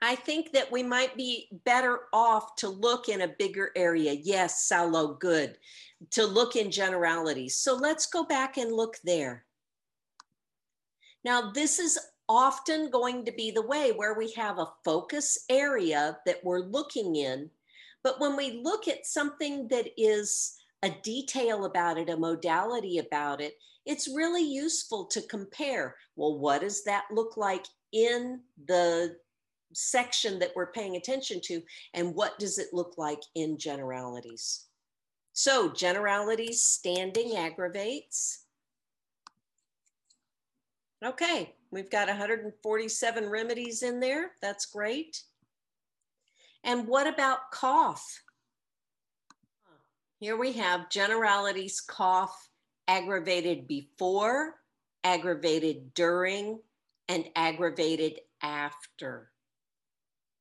I 0.05 0.17
think 0.17 0.53
that 0.53 0.71
we 0.71 0.83
might 0.83 1.17
be 1.17 1.49
better 1.65 2.01
off 2.13 2.57
to 2.57 2.69
look 2.69 3.09
in 3.09 3.21
a 3.21 3.35
bigger 3.39 3.71
area. 3.77 4.13
Yes, 4.13 4.65
Salo, 4.65 5.11
oh, 5.11 5.15
good. 5.15 5.57
To 6.11 6.27
look 6.27 6.57
in 6.57 6.73
generalities. 6.73 7.57
So 7.57 7.77
let's 7.77 8.07
go 8.07 8.25
back 8.25 8.57
and 8.57 8.73
look 8.73 8.97
there. 9.05 9.45
Now, 11.25 11.53
this 11.53 11.79
is 11.79 11.99
often 12.29 12.91
going 12.91 13.25
to 13.25 13.33
be 13.33 13.53
the 13.53 13.67
way 13.67 13.93
where 13.93 14.15
we 14.15 14.33
have 14.33 14.59
a 14.59 14.73
focus 14.85 15.45
area 15.49 16.19
that 16.27 16.43
we're 16.43 16.61
looking 16.61 17.15
in. 17.15 17.49
But 18.03 18.21
when 18.21 18.37
we 18.37 18.61
look 18.63 18.89
at 18.89 19.07
something 19.07 19.69
that 19.69 19.89
is 19.97 20.55
a 20.83 20.91
detail 21.03 21.65
about 21.65 21.99
it, 21.99 22.11
a 22.11 22.17
modality 22.17 22.99
about 22.99 23.41
it, 23.41 23.55
it's 23.87 24.09
really 24.09 24.43
useful 24.43 25.07
to 25.07 25.23
compare. 25.23 25.97
Well, 26.17 26.39
what 26.39 26.61
does 26.61 26.85
that 26.85 27.05
look 27.11 27.37
like 27.37 27.67
in 27.93 28.41
the 28.67 29.17
section 29.75 30.39
that 30.39 30.53
we're 30.55 30.73
paying 30.73 30.97
attention 30.97 31.41
to 31.45 31.63
and 31.95 32.15
what 32.15 32.39
does 32.39 32.59
it 32.59 32.69
look 32.73 32.95
like 32.97 33.23
in 33.35 33.59
generalities. 33.59 34.67
So 35.33 35.71
generalities, 35.71 36.63
standing 36.63 37.37
aggravates. 37.37 38.45
Okay, 41.05 41.55
we've 41.71 41.91
got 41.91 42.09
147 42.09 43.29
remedies 43.29 43.83
in 43.83 43.99
there. 43.99 44.33
That's 44.41 44.67
great. 44.67 45.23
And 46.65 46.87
what 46.87 47.07
about 47.07 47.51
cough? 47.51 48.23
Here 50.21 50.37
we 50.37 50.53
have 50.53 50.89
generalities, 50.89 51.81
cough, 51.81 52.49
aggravated 52.87 53.67
before, 53.67 54.55
aggravated 55.03 55.95
during, 55.95 56.61
and 57.09 57.29
aggravated 57.35 58.21
after. 58.41 59.33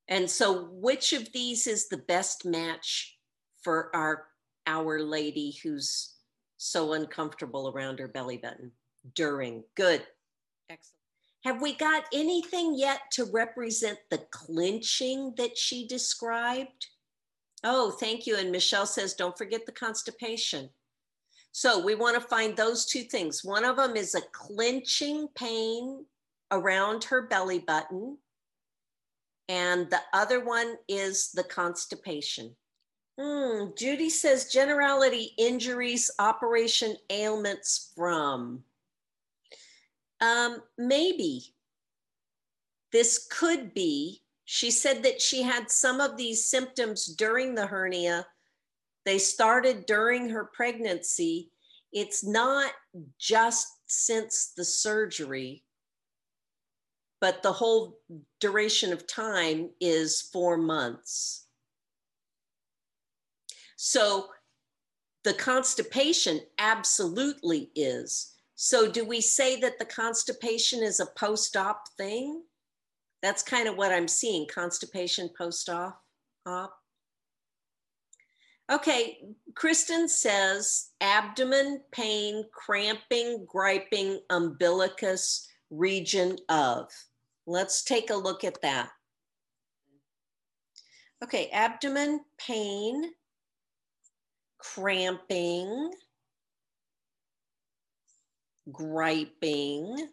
And 0.07 0.29
so, 0.29 0.65
which 0.71 1.13
of 1.13 1.31
these 1.31 1.65
is 1.65 1.87
the 1.87 1.97
best 1.97 2.45
match 2.45 3.17
for 3.63 3.95
our 3.95 4.27
our 4.67 5.01
lady 5.01 5.57
who's 5.63 6.15
so 6.57 6.93
uncomfortable 6.93 7.69
around 7.73 7.97
her 7.99 8.07
belly 8.07 8.37
button 8.37 8.71
during? 9.15 9.63
Good, 9.75 10.05
excellent. 10.69 11.00
Have 11.43 11.61
we 11.61 11.75
got 11.75 12.05
anything 12.13 12.75
yet 12.75 13.01
to 13.13 13.25
represent 13.25 13.97
the 14.09 14.19
clinching 14.31 15.33
that 15.37 15.57
she 15.57 15.87
described? 15.87 16.87
Oh, 17.63 17.91
thank 17.91 18.27
you. 18.27 18.37
And 18.37 18.51
Michelle 18.51 18.85
says, 18.85 19.13
don't 19.13 19.37
forget 19.37 19.65
the 19.65 19.71
constipation. 19.71 20.69
So 21.51 21.83
we 21.83 21.95
want 21.95 22.21
to 22.21 22.27
find 22.27 22.55
those 22.55 22.85
two 22.85 23.03
things. 23.03 23.43
One 23.43 23.65
of 23.65 23.75
them 23.75 23.95
is 23.95 24.15
a 24.15 24.21
clinching 24.31 25.27
pain 25.35 26.05
around 26.51 27.03
her 27.05 27.27
belly 27.27 27.59
button 27.59 28.17
and 29.51 29.89
the 29.89 29.99
other 30.13 30.45
one 30.45 30.75
is 30.87 31.31
the 31.33 31.43
constipation. 31.43 32.55
Hmm, 33.19 33.71
Judy 33.77 34.09
says 34.09 34.49
generality 34.49 35.33
injuries, 35.37 36.09
operation 36.19 36.95
ailments 37.09 37.91
from. 37.93 38.63
Um, 40.21 40.61
maybe 40.77 41.43
this 42.91 43.27
could 43.29 43.73
be. 43.73 44.21
She 44.45 44.71
said 44.71 45.03
that 45.03 45.21
she 45.21 45.41
had 45.41 45.71
some 45.71 46.01
of 46.01 46.17
these 46.17 46.45
symptoms 46.45 47.05
during 47.05 47.55
the 47.55 47.65
hernia. 47.65 48.27
They 49.05 49.17
started 49.17 49.85
during 49.85 50.29
her 50.29 50.45
pregnancy. 50.45 51.51
It's 51.91 52.23
not 52.23 52.71
just 53.17 53.67
since 53.87 54.53
the 54.55 54.65
surgery 54.65 55.63
but 57.21 57.43
the 57.43 57.53
whole 57.53 57.99
duration 58.39 58.91
of 58.91 59.07
time 59.07 59.69
is 59.79 60.21
four 60.33 60.57
months. 60.57 61.45
So 63.77 64.29
the 65.23 65.33
constipation 65.33 66.41
absolutely 66.57 67.69
is. 67.75 68.33
So 68.63 68.87
do 68.87 69.03
we 69.03 69.21
say 69.21 69.59
that 69.61 69.79
the 69.79 69.85
constipation 69.85 70.83
is 70.83 70.99
a 70.99 71.07
post-op 71.17 71.81
thing? 71.97 72.43
That's 73.23 73.41
kind 73.41 73.67
of 73.67 73.75
what 73.75 73.91
I'm 73.91 74.07
seeing, 74.07 74.45
constipation 74.53 75.31
post-op. 75.35 75.99
Op. 76.45 76.71
Okay, 78.71 79.17
Kristen 79.55 80.07
says 80.07 80.91
abdomen 81.01 81.81
pain, 81.91 82.45
cramping, 82.53 83.47
griping, 83.47 84.19
umbilicus, 84.29 85.47
region 85.71 86.37
of. 86.47 86.91
Let's 87.47 87.83
take 87.83 88.11
a 88.11 88.15
look 88.15 88.43
at 88.43 88.61
that. 88.61 88.89
Okay, 91.23 91.49
abdomen 91.51 92.19
pain, 92.37 93.09
cramping, 94.59 95.93
griping. 98.71 100.09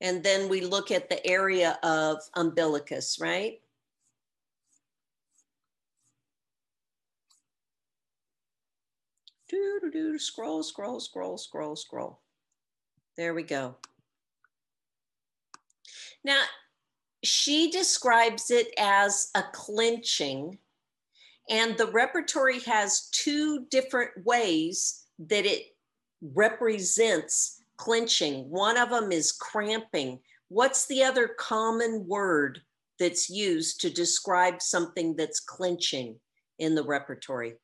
And 0.00 0.22
then 0.22 0.48
we 0.48 0.60
look 0.60 0.90
at 0.90 1.08
the 1.08 1.24
area 1.26 1.78
of 1.82 2.18
umbilicus, 2.36 3.18
right? 3.20 3.60
Do, 9.48 9.78
do, 9.80 9.90
do, 9.90 10.18
scroll, 10.18 10.62
scroll, 10.62 10.98
scroll, 11.00 11.38
scroll, 11.38 11.76
scroll. 11.76 12.20
There 13.16 13.32
we 13.32 13.44
go. 13.44 13.76
Now, 16.24 16.42
she 17.22 17.70
describes 17.70 18.50
it 18.50 18.68
as 18.78 19.30
a 19.34 19.44
clinching, 19.52 20.58
and 21.48 21.78
the 21.78 21.86
repertory 21.86 22.60
has 22.60 23.08
two 23.12 23.66
different 23.70 24.10
ways 24.24 25.04
that 25.18 25.46
it 25.46 25.75
represents 26.22 27.62
clinching. 27.76 28.48
One 28.50 28.76
of 28.76 28.90
them 28.90 29.12
is 29.12 29.32
cramping. 29.32 30.20
What's 30.48 30.86
the 30.86 31.02
other 31.02 31.28
common 31.28 32.06
word 32.06 32.60
that's 32.98 33.28
used 33.28 33.80
to 33.82 33.90
describe 33.90 34.62
something 34.62 35.16
that's 35.16 35.40
clinching 35.40 36.16
in 36.58 36.74
the 36.74 36.84
repertory? 36.84 37.54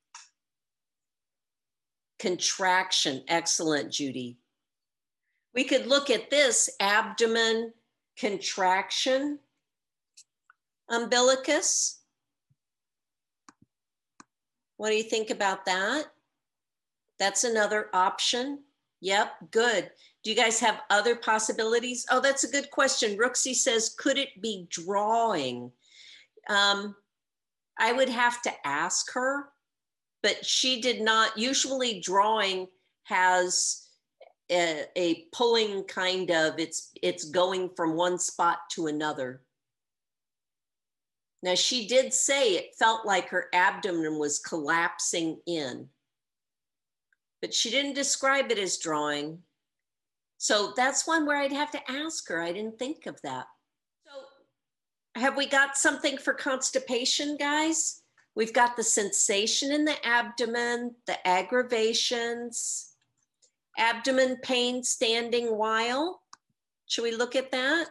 Contraction. 2.18 3.24
Excellent, 3.28 3.92
Judy. 3.92 4.36
We 5.54 5.64
could 5.64 5.86
look 5.86 6.10
at 6.10 6.30
this 6.30 6.70
abdomen 6.80 7.72
contraction, 8.18 9.38
umbilicus. 10.90 12.00
What 14.76 14.90
do 14.90 14.96
you 14.96 15.02
think 15.02 15.30
about 15.30 15.64
that? 15.66 16.06
That's 17.22 17.44
another 17.44 17.88
option. 17.94 18.64
Yep, 19.00 19.52
good. 19.52 19.92
Do 20.24 20.30
you 20.30 20.34
guys 20.34 20.58
have 20.58 20.80
other 20.90 21.14
possibilities? 21.14 22.04
Oh, 22.10 22.20
that's 22.20 22.42
a 22.42 22.50
good 22.50 22.68
question. 22.72 23.16
Rooksy 23.16 23.54
says, 23.54 23.94
could 23.96 24.18
it 24.18 24.42
be 24.42 24.66
drawing? 24.70 25.70
Um, 26.50 26.96
I 27.78 27.92
would 27.92 28.08
have 28.08 28.42
to 28.42 28.50
ask 28.64 29.12
her, 29.12 29.50
but 30.24 30.44
she 30.44 30.80
did 30.80 31.00
not. 31.00 31.38
Usually, 31.38 32.00
drawing 32.00 32.66
has 33.04 33.86
a, 34.50 34.86
a 34.96 35.26
pulling 35.32 35.84
kind 35.84 36.28
of 36.32 36.58
it's 36.58 36.90
it's 37.04 37.30
going 37.30 37.70
from 37.76 37.94
one 37.94 38.18
spot 38.18 38.58
to 38.72 38.88
another 38.88 39.42
now 41.42 41.54
she 41.54 41.86
did 41.86 42.12
say 42.12 42.54
it 42.54 42.74
felt 42.78 43.06
like 43.06 43.28
her 43.28 43.46
abdomen 43.54 44.18
was 44.18 44.38
collapsing 44.40 45.38
in 45.46 45.88
but 47.42 47.52
she 47.52 47.70
didn't 47.70 47.94
describe 47.94 48.50
it 48.50 48.58
as 48.58 48.78
drawing 48.78 49.38
so 50.38 50.72
that's 50.76 51.06
one 51.06 51.26
where 51.26 51.36
i'd 51.36 51.52
have 51.52 51.70
to 51.70 51.90
ask 51.90 52.26
her 52.28 52.40
i 52.40 52.50
didn't 52.52 52.78
think 52.78 53.06
of 53.06 53.20
that 53.22 53.46
so 54.06 55.20
have 55.20 55.36
we 55.36 55.46
got 55.46 55.76
something 55.76 56.16
for 56.16 56.32
constipation 56.32 57.36
guys 57.36 58.00
we've 58.34 58.54
got 58.54 58.76
the 58.76 58.82
sensation 58.82 59.70
in 59.70 59.84
the 59.84 60.06
abdomen 60.06 60.94
the 61.06 61.28
aggravations 61.28 62.92
Abdomen 63.78 64.36
pain 64.42 64.82
standing 64.82 65.56
while. 65.56 66.22
Should 66.86 67.04
we 67.04 67.12
look 67.12 67.36
at 67.36 67.50
that? 67.52 67.88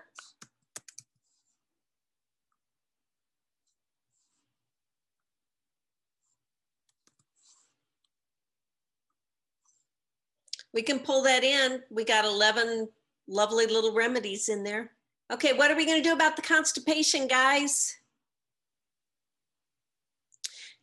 We 10.73 10.81
can 10.81 10.99
pull 10.99 11.23
that 11.23 11.43
in. 11.43 11.81
We 11.89 12.03
got 12.03 12.25
11 12.25 12.87
lovely 13.27 13.65
little 13.65 13.93
remedies 13.93 14.49
in 14.49 14.63
there. 14.63 14.91
Okay, 15.31 15.53
what 15.53 15.71
are 15.71 15.75
we 15.75 15.85
going 15.85 16.01
to 16.01 16.09
do 16.09 16.13
about 16.13 16.35
the 16.35 16.41
constipation, 16.41 17.27
guys? 17.27 17.95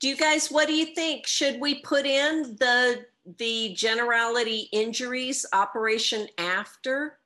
Do 0.01 0.09
you 0.09 0.17
guys, 0.17 0.49
what 0.49 0.69
do 0.69 0.75
you 0.75 0.95
think? 0.95 1.27
Should 1.27 1.61
we 1.61 1.81
put 1.83 2.07
in 2.07 2.57
the 2.59 3.07
the 3.37 3.75
generality 3.75 4.69
injuries 4.73 5.45
operation 5.53 6.29
after? 6.39 7.19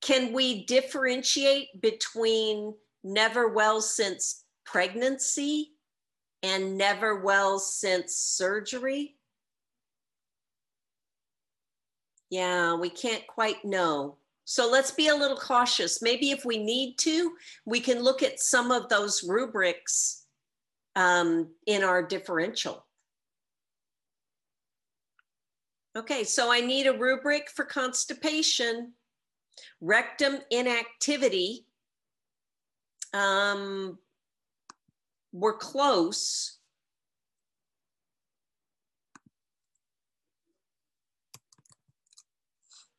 Can 0.00 0.32
we 0.32 0.64
differentiate 0.66 1.80
between 1.80 2.74
never 3.02 3.48
well 3.48 3.80
since 3.80 4.44
pregnancy 4.64 5.72
and 6.42 6.76
never 6.78 7.16
well 7.20 7.58
since 7.58 8.14
surgery? 8.14 9.16
Yeah, 12.30 12.74
we 12.74 12.90
can't 12.90 13.26
quite 13.26 13.64
know. 13.64 14.16
So 14.44 14.70
let's 14.70 14.90
be 14.90 15.08
a 15.08 15.14
little 15.14 15.36
cautious. 15.36 16.02
Maybe 16.02 16.30
if 16.30 16.44
we 16.44 16.58
need 16.58 16.96
to, 16.98 17.32
we 17.64 17.80
can 17.80 18.02
look 18.02 18.22
at 18.22 18.40
some 18.40 18.70
of 18.70 18.88
those 18.88 19.24
rubrics 19.24 20.26
um, 20.96 21.48
in 21.66 21.82
our 21.82 22.02
differential. 22.02 22.86
Okay, 25.96 26.24
so 26.24 26.52
I 26.52 26.60
need 26.60 26.86
a 26.86 26.98
rubric 26.98 27.48
for 27.48 27.64
constipation, 27.64 28.92
rectum 29.80 30.38
inactivity. 30.50 31.66
Um, 33.12 33.98
we're 35.32 35.56
close. 35.56 36.58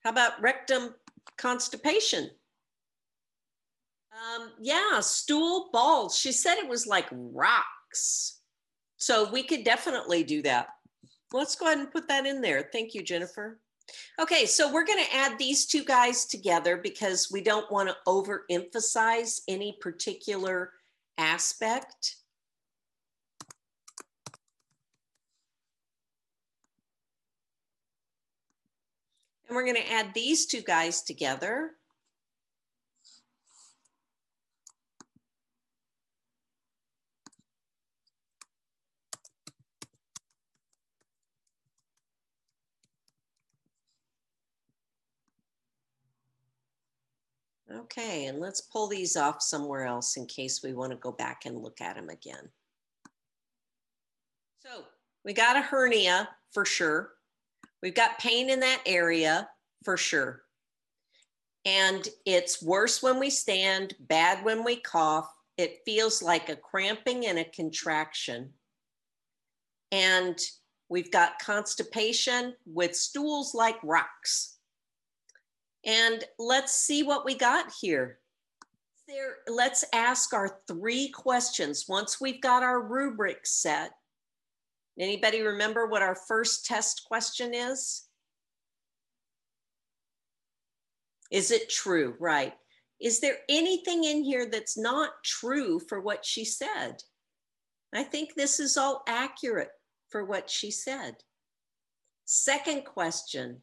How 0.05 0.11
about 0.11 0.39
rectum 0.39 0.93
constipation? 1.35 2.29
Um, 4.13 4.51
yeah, 4.61 4.99
stool 4.99 5.69
balls. 5.73 6.15
She 6.15 6.31
said 6.31 6.57
it 6.57 6.69
was 6.69 6.85
like 6.85 7.07
rocks. 7.11 8.41
So 8.97 9.31
we 9.31 9.41
could 9.41 9.63
definitely 9.63 10.23
do 10.23 10.43
that. 10.43 10.67
Let's 11.33 11.55
go 11.55 11.65
ahead 11.65 11.79
and 11.79 11.91
put 11.91 12.07
that 12.07 12.27
in 12.27 12.39
there. 12.39 12.69
Thank 12.71 12.93
you, 12.93 13.01
Jennifer. 13.01 13.59
Okay, 14.21 14.45
so 14.45 14.71
we're 14.71 14.85
going 14.85 15.03
to 15.03 15.15
add 15.15 15.39
these 15.39 15.65
two 15.65 15.83
guys 15.83 16.25
together 16.25 16.77
because 16.77 17.29
we 17.31 17.41
don't 17.41 17.71
want 17.71 17.89
to 17.89 17.95
overemphasize 18.07 19.41
any 19.47 19.75
particular 19.81 20.71
aspect. 21.17 22.17
And 29.47 29.55
we're 29.55 29.63
going 29.63 29.75
to 29.75 29.91
add 29.91 30.13
these 30.13 30.45
two 30.45 30.61
guys 30.61 31.01
together. 31.01 31.71
Okay, 47.75 48.25
and 48.27 48.39
let's 48.39 48.61
pull 48.61 48.87
these 48.87 49.17
off 49.17 49.41
somewhere 49.41 49.85
else 49.85 50.17
in 50.17 50.25
case 50.27 50.61
we 50.63 50.73
want 50.73 50.91
to 50.91 50.97
go 50.97 51.11
back 51.11 51.45
and 51.45 51.57
look 51.57 51.81
at 51.81 51.95
them 51.95 52.09
again. 52.09 52.49
So 54.59 54.85
we 55.23 55.33
got 55.33 55.57
a 55.57 55.61
hernia 55.61 56.29
for 56.51 56.63
sure. 56.63 57.14
We've 57.85 57.93
got 57.93 58.17
pain 58.17 58.49
in 58.49 58.61
that 58.61 58.81
area 58.87 59.47
for 59.83 59.95
sure. 59.95 60.41
And 61.65 62.07
it's 62.25 62.59
worse 62.59 63.03
when 63.03 63.19
we 63.19 63.29
stand, 63.29 63.93
bad 63.99 64.43
when 64.43 64.63
we 64.63 64.77
cough. 64.77 65.31
It 65.59 65.81
feels 65.85 66.23
like 66.23 66.49
a 66.49 66.55
cramping 66.55 67.27
and 67.27 67.37
a 67.37 67.43
contraction. 67.43 68.53
And 69.91 70.35
we've 70.89 71.11
got 71.11 71.37
constipation 71.37 72.55
with 72.65 72.95
stools 72.95 73.53
like 73.53 73.77
rocks. 73.83 74.57
And 75.85 76.23
let's 76.39 76.75
see 76.75 77.03
what 77.03 77.23
we 77.23 77.35
got 77.35 77.71
here. 77.79 78.17
There, 79.07 79.35
let's 79.47 79.85
ask 79.93 80.33
our 80.33 80.59
three 80.67 81.09
questions. 81.09 81.85
Once 81.87 82.19
we've 82.19 82.41
got 82.41 82.63
our 82.63 82.81
rubric 82.81 83.45
set, 83.45 83.91
anybody 84.99 85.41
remember 85.41 85.87
what 85.87 86.01
our 86.01 86.15
first 86.15 86.65
test 86.65 87.03
question 87.07 87.53
is? 87.53 88.03
Is 91.31 91.51
it 91.51 91.69
true? 91.69 92.15
Right. 92.19 92.53
Is 93.01 93.19
there 93.19 93.37
anything 93.49 94.03
in 94.03 94.23
here 94.23 94.49
that's 94.49 94.77
not 94.77 95.11
true 95.23 95.79
for 95.79 95.99
what 95.99 96.25
she 96.25 96.45
said? 96.45 97.03
I 97.93 98.03
think 98.03 98.35
this 98.35 98.59
is 98.59 98.77
all 98.77 99.03
accurate 99.07 99.71
for 100.09 100.23
what 100.25 100.49
she 100.49 100.71
said. 100.71 101.15
Second 102.25 102.85
question 102.85 103.61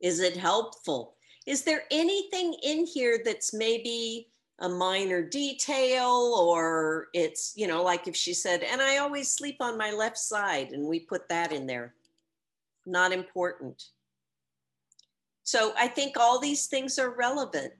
is 0.00 0.20
it 0.20 0.36
helpful? 0.36 1.16
Is 1.46 1.62
there 1.62 1.84
anything 1.90 2.54
in 2.62 2.86
here 2.86 3.20
that's 3.24 3.54
maybe 3.54 4.28
a 4.60 4.68
minor 4.68 5.22
detail 5.22 6.34
or 6.38 7.08
it's, 7.12 7.52
you 7.56 7.66
know, 7.66 7.82
like 7.82 8.08
if 8.08 8.16
she 8.16 8.32
said, 8.32 8.62
and 8.62 8.80
I 8.80 8.98
always 8.98 9.30
sleep 9.30 9.56
on 9.60 9.76
my 9.76 9.90
left 9.92 10.18
side 10.18 10.72
and 10.72 10.86
we 10.86 11.00
put 11.00 11.28
that 11.28 11.52
in 11.52 11.66
there? 11.66 11.94
Not 12.86 13.12
important. 13.12 13.82
So 15.42 15.74
I 15.78 15.88
think 15.88 16.16
all 16.16 16.40
these 16.40 16.66
things 16.66 16.98
are 16.98 17.10
relevant. 17.10 17.72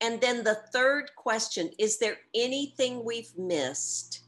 And 0.00 0.20
then 0.20 0.44
the 0.44 0.60
third 0.72 1.10
question 1.16 1.70
is 1.78 1.98
there 1.98 2.18
anything 2.34 3.04
we've 3.04 3.36
missed? 3.36 4.22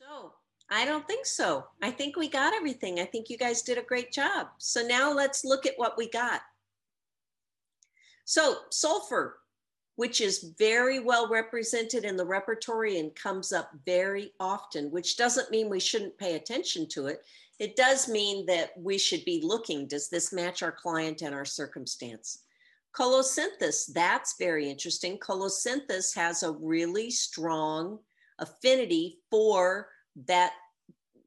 So 0.00 0.32
I 0.70 0.84
don't 0.84 1.06
think 1.06 1.26
so. 1.26 1.66
I 1.82 1.90
think 1.90 2.16
we 2.16 2.28
got 2.28 2.54
everything. 2.54 3.00
I 3.00 3.04
think 3.04 3.30
you 3.30 3.38
guys 3.38 3.62
did 3.62 3.78
a 3.78 3.82
great 3.82 4.12
job. 4.12 4.48
So 4.58 4.86
now 4.86 5.12
let's 5.12 5.44
look 5.44 5.66
at 5.66 5.78
what 5.78 5.96
we 5.96 6.08
got. 6.10 6.42
So 8.24 8.58
sulfur, 8.70 9.37
which 9.98 10.20
is 10.20 10.54
very 10.60 11.00
well 11.00 11.28
represented 11.28 12.04
in 12.04 12.16
the 12.16 12.24
repertory 12.24 13.00
and 13.00 13.16
comes 13.16 13.52
up 13.52 13.72
very 13.84 14.32
often, 14.38 14.92
which 14.92 15.16
doesn't 15.16 15.50
mean 15.50 15.68
we 15.68 15.80
shouldn't 15.80 16.16
pay 16.18 16.36
attention 16.36 16.86
to 16.86 17.08
it. 17.08 17.24
It 17.58 17.74
does 17.74 18.08
mean 18.08 18.46
that 18.46 18.70
we 18.78 18.96
should 18.96 19.24
be 19.24 19.40
looking, 19.42 19.88
does 19.88 20.08
this 20.08 20.32
match 20.32 20.62
our 20.62 20.70
client 20.70 21.22
and 21.22 21.34
our 21.34 21.44
circumstance? 21.44 22.44
Colocynthis, 22.96 23.92
that's 23.92 24.36
very 24.38 24.70
interesting. 24.70 25.18
Colocynthis 25.18 26.14
has 26.14 26.44
a 26.44 26.52
really 26.52 27.10
strong 27.10 27.98
affinity 28.38 29.18
for 29.32 29.88
that 30.26 30.52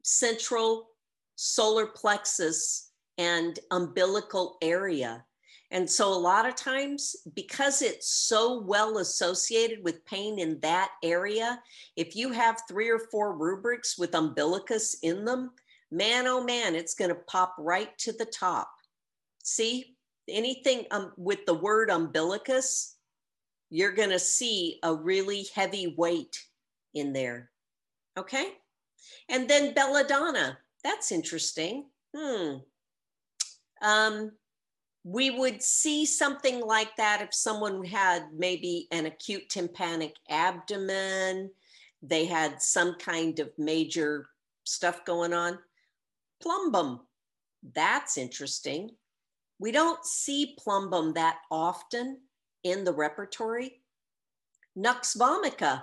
central 0.02 0.88
solar 1.36 1.88
plexus 1.88 2.92
and 3.18 3.58
umbilical 3.70 4.56
area. 4.62 5.26
And 5.72 5.88
so, 5.88 6.12
a 6.12 6.14
lot 6.14 6.46
of 6.46 6.54
times, 6.54 7.16
because 7.34 7.80
it's 7.80 8.12
so 8.12 8.60
well 8.60 8.98
associated 8.98 9.82
with 9.82 10.04
pain 10.04 10.38
in 10.38 10.60
that 10.60 10.90
area, 11.02 11.58
if 11.96 12.14
you 12.14 12.30
have 12.30 12.60
three 12.68 12.90
or 12.90 12.98
four 12.98 13.34
rubrics 13.34 13.96
with 13.96 14.14
umbilicus 14.14 14.98
in 15.02 15.24
them, 15.24 15.50
man, 15.90 16.26
oh 16.26 16.44
man, 16.44 16.74
it's 16.74 16.94
going 16.94 17.08
to 17.08 17.22
pop 17.26 17.54
right 17.58 17.96
to 18.00 18.12
the 18.12 18.26
top. 18.26 18.70
See, 19.42 19.96
anything 20.28 20.84
um, 20.90 21.12
with 21.16 21.46
the 21.46 21.54
word 21.54 21.90
umbilicus, 21.90 22.96
you're 23.70 23.92
going 23.92 24.10
to 24.10 24.18
see 24.18 24.78
a 24.82 24.94
really 24.94 25.46
heavy 25.54 25.94
weight 25.96 26.38
in 26.92 27.14
there. 27.14 27.50
Okay. 28.18 28.48
And 29.30 29.48
then 29.48 29.72
belladonna. 29.72 30.58
That's 30.84 31.12
interesting. 31.12 31.86
Hmm. 32.14 32.56
Um, 33.82 34.32
we 35.04 35.30
would 35.30 35.62
see 35.62 36.06
something 36.06 36.60
like 36.60 36.94
that 36.96 37.22
if 37.22 37.34
someone 37.34 37.84
had 37.84 38.26
maybe 38.36 38.86
an 38.92 39.06
acute 39.06 39.48
tympanic 39.48 40.14
abdomen, 40.28 41.50
they 42.02 42.26
had 42.26 42.62
some 42.62 42.94
kind 42.94 43.38
of 43.40 43.50
major 43.58 44.26
stuff 44.64 45.04
going 45.04 45.32
on. 45.32 45.58
Plumbum, 46.40 47.00
that's 47.74 48.16
interesting. 48.16 48.90
We 49.58 49.72
don't 49.72 50.04
see 50.04 50.56
plumbum 50.58 51.14
that 51.14 51.38
often 51.50 52.20
in 52.62 52.84
the 52.84 52.92
repertory. 52.92 53.82
Nux 54.76 55.16
vomica, 55.16 55.82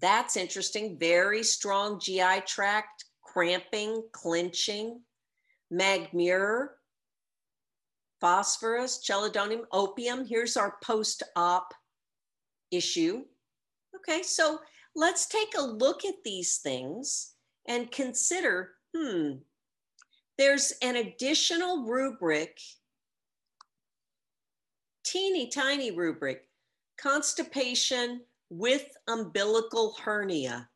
that's 0.00 0.36
interesting. 0.36 0.98
Very 0.98 1.42
strong 1.42 2.00
GI 2.00 2.42
tract, 2.46 3.04
cramping, 3.22 4.02
clenching. 4.12 5.00
Mag 5.70 6.12
mur, 6.12 6.76
phosphorus, 8.24 9.06
chelidonium, 9.06 9.64
opium. 9.70 10.24
Here's 10.24 10.56
our 10.56 10.78
post-op 10.82 11.74
issue. 12.70 13.22
Okay, 13.94 14.22
so 14.22 14.60
let's 14.96 15.26
take 15.26 15.52
a 15.58 15.62
look 15.62 16.06
at 16.06 16.24
these 16.24 16.56
things 16.56 17.34
and 17.68 17.92
consider, 17.92 18.70
hmm, 18.96 19.32
there's 20.38 20.72
an 20.80 20.96
additional 20.96 21.84
rubric, 21.84 22.58
teeny 25.04 25.50
tiny 25.50 25.90
rubric, 25.90 26.48
constipation 26.96 28.22
with 28.48 28.86
umbilical 29.06 29.96
hernia 30.02 30.66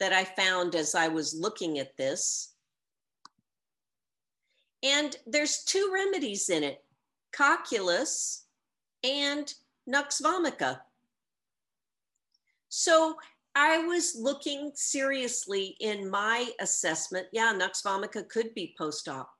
that 0.00 0.12
I 0.12 0.24
found 0.24 0.74
as 0.74 0.96
I 0.96 1.06
was 1.06 1.32
looking 1.32 1.78
at 1.78 1.96
this. 1.96 2.53
And 4.84 5.16
there's 5.26 5.64
two 5.64 5.90
remedies 5.92 6.50
in 6.50 6.62
it, 6.62 6.84
cocculus 7.32 8.42
and 9.02 9.52
nux 9.86 10.20
vomica. 10.22 10.80
So 12.68 13.16
I 13.54 13.78
was 13.78 14.14
looking 14.14 14.72
seriously 14.74 15.76
in 15.80 16.10
my 16.10 16.50
assessment. 16.60 17.28
Yeah, 17.32 17.52
nux 17.52 17.82
vomica 17.84 18.28
could 18.28 18.52
be 18.54 18.74
post-op. 18.76 19.30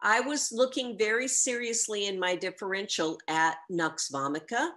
I 0.00 0.20
was 0.20 0.52
looking 0.52 0.96
very 0.96 1.26
seriously 1.26 2.06
in 2.06 2.20
my 2.20 2.36
differential 2.36 3.18
at 3.26 3.56
nux 3.68 4.10
vomica 4.12 4.70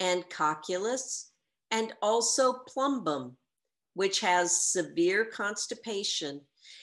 and 0.00 0.24
cocculus 0.30 1.32
and 1.70 1.92
also 2.00 2.52
plumbum, 2.66 3.36
which 3.94 4.20
has 4.20 4.62
severe 4.62 5.24
constipation. 5.24 6.40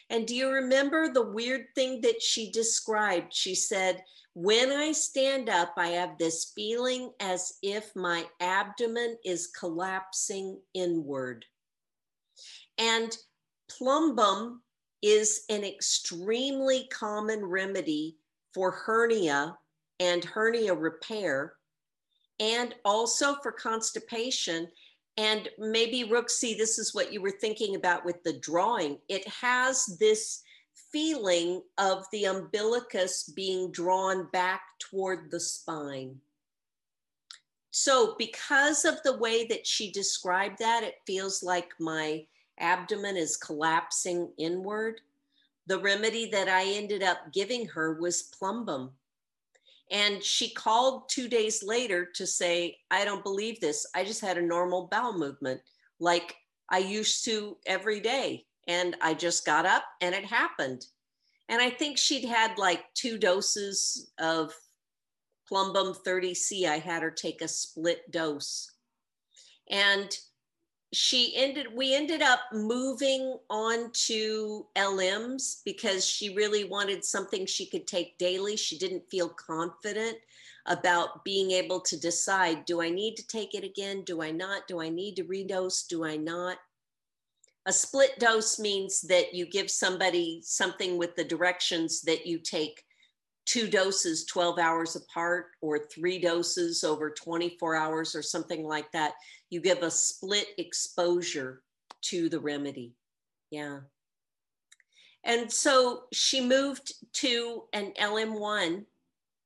And 0.10 0.28
do 0.28 0.36
you 0.36 0.50
remember 0.50 1.10
the 1.10 1.26
weird 1.26 1.65
thing 1.76 2.02
that 2.02 2.22
she 2.22 2.52
described? 2.52 3.34
She 3.34 3.56
said, 3.56 4.04
when 4.36 4.72
I 4.72 4.91
stand 4.93 5.48
up, 5.48 5.74
I 5.78 5.89
have 5.89 6.17
this 6.17 6.54
feeling 6.56 7.12
as 7.19 7.54
if 7.62 7.96
my 7.96 8.26
abdomen 8.39 9.17
is 9.24 9.48
collapsing 9.48 10.60
inward. 10.74 11.46
And 12.78 13.15
plumbum 13.69 14.63
is 15.04 15.43
an 15.50 15.63
extremely 15.63 16.88
common 16.91 17.46
remedy 17.46 18.17
for 18.54 18.72
hernia 18.72 19.56
and 20.00 20.24
hernia 20.24 20.74
repair, 20.74 21.54
and 22.39 22.74
also 22.84 23.36
for 23.43 23.52
constipation. 23.52 24.67
And 25.17 25.47
maybe, 25.60 26.04
Rooksy, 26.04 26.58
this 26.58 26.80
is 26.80 26.95
what 26.95 27.13
you 27.13 27.21
were 27.21 27.32
thinking 27.32 27.76
about 27.76 28.04
with 28.04 28.23
the 28.23 28.34
drawing. 28.39 28.97
It 29.10 29.28
has 29.28 29.97
this 29.99 30.41
feeling 30.91 31.62
of 31.78 32.06
the 32.12 32.26
umbilicus 32.26 33.32
being 33.36 33.71
drawn 33.71 34.28
back 34.32 34.62
toward 34.80 35.30
the 35.30 35.39
spine. 35.39 36.19
So, 37.71 38.15
because 38.19 38.86
of 38.86 39.02
the 39.04 39.17
way 39.17 39.47
that 39.47 39.65
she 39.65 39.91
described 39.91 40.60
that, 40.60 40.84
it 40.84 41.02
feels 41.08 41.41
like 41.41 41.69
my 41.80 42.26
abdomen 42.60 43.17
is 43.17 43.36
collapsing 43.36 44.32
inward. 44.38 45.02
The 45.65 45.80
remedy 45.80 46.30
that 46.30 46.47
I 46.47 46.65
ended 46.65 47.02
up 47.02 47.34
giving 47.34 47.65
her 47.67 47.93
was 47.93 48.23
plumbum. 48.23 48.91
And 49.91 50.24
she 50.24 50.54
called 50.54 51.10
two 51.10 51.28
days 51.28 51.63
later 51.63 52.08
to 52.15 52.26
say, 52.26 52.78
I 52.89 53.06
don't 53.06 53.24
believe 53.24 53.60
this. 53.60 53.86
I 53.96 54.04
just 54.04 54.22
had 54.22 54.38
a 54.38 54.41
normal 54.41 54.88
bowel 54.88 55.17
movement 55.17 55.62
like 56.00 56.36
I 56.69 56.80
used 56.80 57.26
to 57.26 57.58
every 57.65 58.00
day 58.00 58.46
and 58.67 58.96
I 59.02 59.13
just 59.13 59.46
got 59.46 59.65
up 59.65 59.84
and 60.02 60.15
it 60.15 60.26
happened. 60.26 60.86
And 61.50 61.62
I 61.62 61.69
think 61.69 61.98
she'd 61.98 62.26
had 62.26 62.58
like 62.58 62.82
two 62.96 63.17
doses 63.17 64.12
of 64.19 64.54
Plumbum 65.48 65.93
30C. 66.06 66.65
I 66.65 66.80
had 66.80 67.04
her 67.04 67.12
take 67.12 67.41
a 67.41 67.48
split 67.48 68.10
dose. 68.10 68.72
And 69.69 70.10
she 70.94 71.36
ended, 71.36 71.68
we 71.76 71.96
ended 71.96 72.22
up 72.22 72.42
moving 72.52 73.38
on 73.50 73.92
to 74.08 74.68
LMs 74.76 75.62
because 75.66 76.06
she 76.06 76.36
really 76.36 76.64
wanted 76.64 77.04
something 77.04 77.46
she 77.46 77.66
could 77.66 77.88
take 77.88 78.18
daily. 78.18 78.56
She 78.56 78.78
didn't 78.78 79.10
feel 79.10 79.30
confident 79.30 80.18
about 80.68 81.26
being 81.26 81.52
able 81.52 81.82
to 81.82 82.00
decide 82.00 82.66
do 82.66 82.82
I 82.82 82.90
need 82.90 83.16
to 83.18 83.28
take 83.28 83.54
it 83.54 83.64
again? 83.64 84.04
Do 84.04 84.22
I 84.22 84.32
not? 84.32 84.68
Do 84.68 84.82
I 84.82 84.90
need 84.90 85.16
to 85.16 85.24
redose? 85.24 85.88
Do 85.88 86.06
I 86.06 86.16
not? 86.16 86.58
A 87.66 87.74
split 87.74 88.20
dose 88.20 88.60
means 88.60 89.02
that 89.02 89.34
you 89.34 89.46
give 89.46 89.72
somebody 89.72 90.42
something 90.44 90.98
with 90.98 91.16
the 91.16 91.24
directions 91.24 92.02
that 92.02 92.26
you 92.26 92.38
take 92.40 92.84
two 93.46 93.68
doses 93.68 94.26
12 94.26 94.58
hours 94.60 94.96
apart 94.96 95.48
or 95.62 95.80
three 95.80 96.20
doses 96.20 96.84
over 96.84 97.10
24 97.10 97.76
hours 97.76 98.16
or 98.16 98.22
something 98.22 98.64
like 98.64 98.92
that. 98.92 99.14
You 99.50 99.60
give 99.62 99.84
a 99.84 99.92
split 99.92 100.48
exposure 100.58 101.62
to 102.04 102.30
the 102.30 102.40
remedy. 102.40 102.94
Yeah. 103.52 103.80
And 105.24 105.52
so 105.52 106.04
she 106.12 106.42
moved 106.42 106.94
to 107.14 107.64
an 107.72 107.94
LM1, 108.00 108.84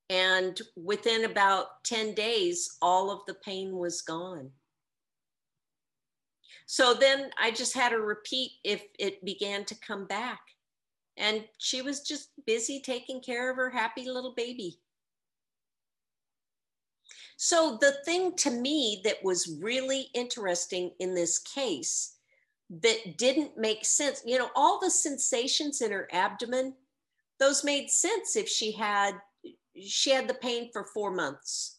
and 0.10 0.60
within 0.76 1.26
about 1.26 1.84
10 1.84 2.14
days, 2.14 2.78
all 2.82 3.12
of 3.12 3.20
the 3.28 3.36
pain 3.36 3.78
was 3.78 4.02
gone. 4.02 4.50
So 6.66 6.94
then 6.94 7.30
I 7.40 7.52
just 7.52 7.74
had 7.74 7.90
to 7.90 8.00
repeat 8.00 8.52
if 8.64 8.84
it 8.98 9.24
began 9.24 9.66
to 9.66 9.76
come 9.76 10.06
back. 10.06 10.40
And 11.18 11.46
she 11.58 11.82
was 11.82 12.02
just 12.02 12.30
busy 12.46 12.80
taking 12.80 13.22
care 13.22 13.50
of 13.50 13.58
her 13.58 13.70
happy 13.70 14.08
little 14.10 14.34
baby. 14.36 14.80
So 17.38 17.78
the 17.82 17.94
thing 18.06 18.36
to 18.38 18.52
me 18.52 19.02
that 19.04 19.24
was 19.24 19.60
really 19.62 20.08
interesting 20.14 20.92
in 21.00 21.14
this 21.14 21.40
case 21.40 22.16
that 22.82 23.18
didn't 23.18 23.58
make 23.58 23.86
sense, 23.86 24.22
you 24.26 24.38
know, 24.38 24.50
all 24.56 24.80
the 24.80 24.92
sensations 24.92 25.82
in 25.82 25.92
her 25.92 26.08
abdomen, 26.12 26.74
those 27.40 27.64
made 27.64 27.90
sense 27.90 28.36
if 28.36 28.50
she 28.50 28.72
had 28.72 29.16
she 29.80 30.10
had 30.10 30.28
the 30.28 30.34
pain 30.34 30.72
for 30.74 30.84
4 30.84 31.12
months 31.12 31.78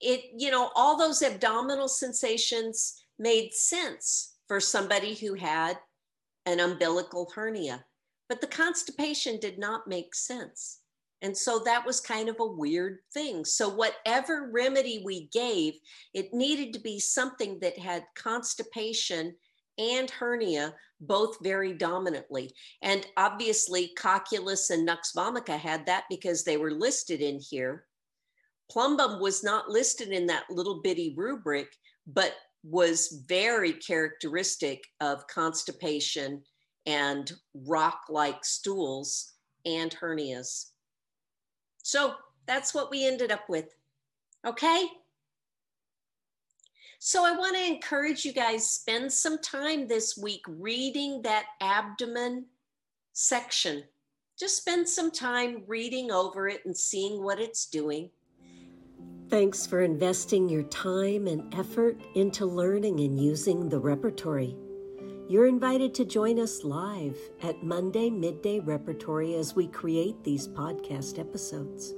it, 0.00 0.24
you 0.36 0.50
know, 0.50 0.70
all 0.74 0.96
those 0.96 1.22
abdominal 1.22 1.88
sensations 1.88 3.02
made 3.18 3.52
sense 3.52 4.34
for 4.46 4.60
somebody 4.60 5.14
who 5.14 5.34
had 5.34 5.78
an 6.46 6.60
umbilical 6.60 7.30
hernia, 7.34 7.84
but 8.28 8.40
the 8.40 8.46
constipation 8.46 9.38
did 9.38 9.58
not 9.58 9.86
make 9.86 10.14
sense. 10.14 10.80
And 11.22 11.36
so 11.36 11.60
that 11.64 11.84
was 11.84 12.00
kind 12.00 12.28
of 12.28 12.36
a 12.40 12.46
weird 12.46 12.98
thing. 13.12 13.44
So, 13.44 13.68
whatever 13.68 14.50
remedy 14.52 15.02
we 15.04 15.28
gave, 15.32 15.74
it 16.14 16.34
needed 16.34 16.72
to 16.74 16.80
be 16.80 16.98
something 17.00 17.58
that 17.60 17.78
had 17.78 18.04
constipation 18.14 19.34
and 19.78 20.10
hernia 20.10 20.74
both 21.00 21.36
very 21.42 21.72
dominantly. 21.72 22.52
And 22.82 23.06
obviously, 23.16 23.92
cocculus 23.98 24.70
and 24.70 24.84
nux 24.84 25.12
vomica 25.16 25.58
had 25.58 25.86
that 25.86 26.04
because 26.08 26.44
they 26.44 26.56
were 26.56 26.70
listed 26.70 27.20
in 27.20 27.38
here. 27.38 27.86
Plumbum 28.70 29.20
was 29.20 29.44
not 29.44 29.70
listed 29.70 30.08
in 30.08 30.26
that 30.26 30.50
little 30.50 30.80
bitty 30.82 31.14
rubric, 31.16 31.68
but 32.06 32.34
was 32.68 33.22
very 33.28 33.72
characteristic 33.72 34.84
of 35.00 35.26
constipation 35.28 36.42
and 36.84 37.32
rock 37.64 38.02
like 38.08 38.44
stools 38.44 39.34
and 39.64 39.92
hernias. 39.92 40.70
So 41.82 42.14
that's 42.46 42.74
what 42.74 42.90
we 42.90 43.06
ended 43.06 43.30
up 43.30 43.48
with. 43.48 43.74
Okay. 44.44 44.86
So 46.98 47.24
I 47.24 47.36
want 47.36 47.56
to 47.56 47.64
encourage 47.64 48.24
you 48.24 48.32
guys 48.32 48.68
spend 48.68 49.12
some 49.12 49.38
time 49.38 49.86
this 49.86 50.18
week 50.18 50.42
reading 50.48 51.22
that 51.22 51.46
abdomen 51.60 52.46
section. 53.12 53.84
Just 54.38 54.56
spend 54.56 54.88
some 54.88 55.12
time 55.12 55.62
reading 55.68 56.10
over 56.10 56.48
it 56.48 56.62
and 56.64 56.76
seeing 56.76 57.22
what 57.22 57.38
it's 57.38 57.66
doing. 57.66 58.10
Thanks 59.28 59.66
for 59.66 59.82
investing 59.82 60.48
your 60.48 60.62
time 60.62 61.26
and 61.26 61.52
effort 61.52 62.00
into 62.14 62.46
learning 62.46 63.00
and 63.00 63.20
using 63.20 63.68
the 63.68 63.80
repertory. 63.80 64.56
You're 65.28 65.48
invited 65.48 65.92
to 65.94 66.04
join 66.04 66.38
us 66.38 66.62
live 66.62 67.18
at 67.42 67.64
Monday 67.64 68.08
Midday 68.08 68.60
Repertory 68.60 69.34
as 69.34 69.56
we 69.56 69.66
create 69.66 70.22
these 70.22 70.46
podcast 70.46 71.18
episodes. 71.18 71.92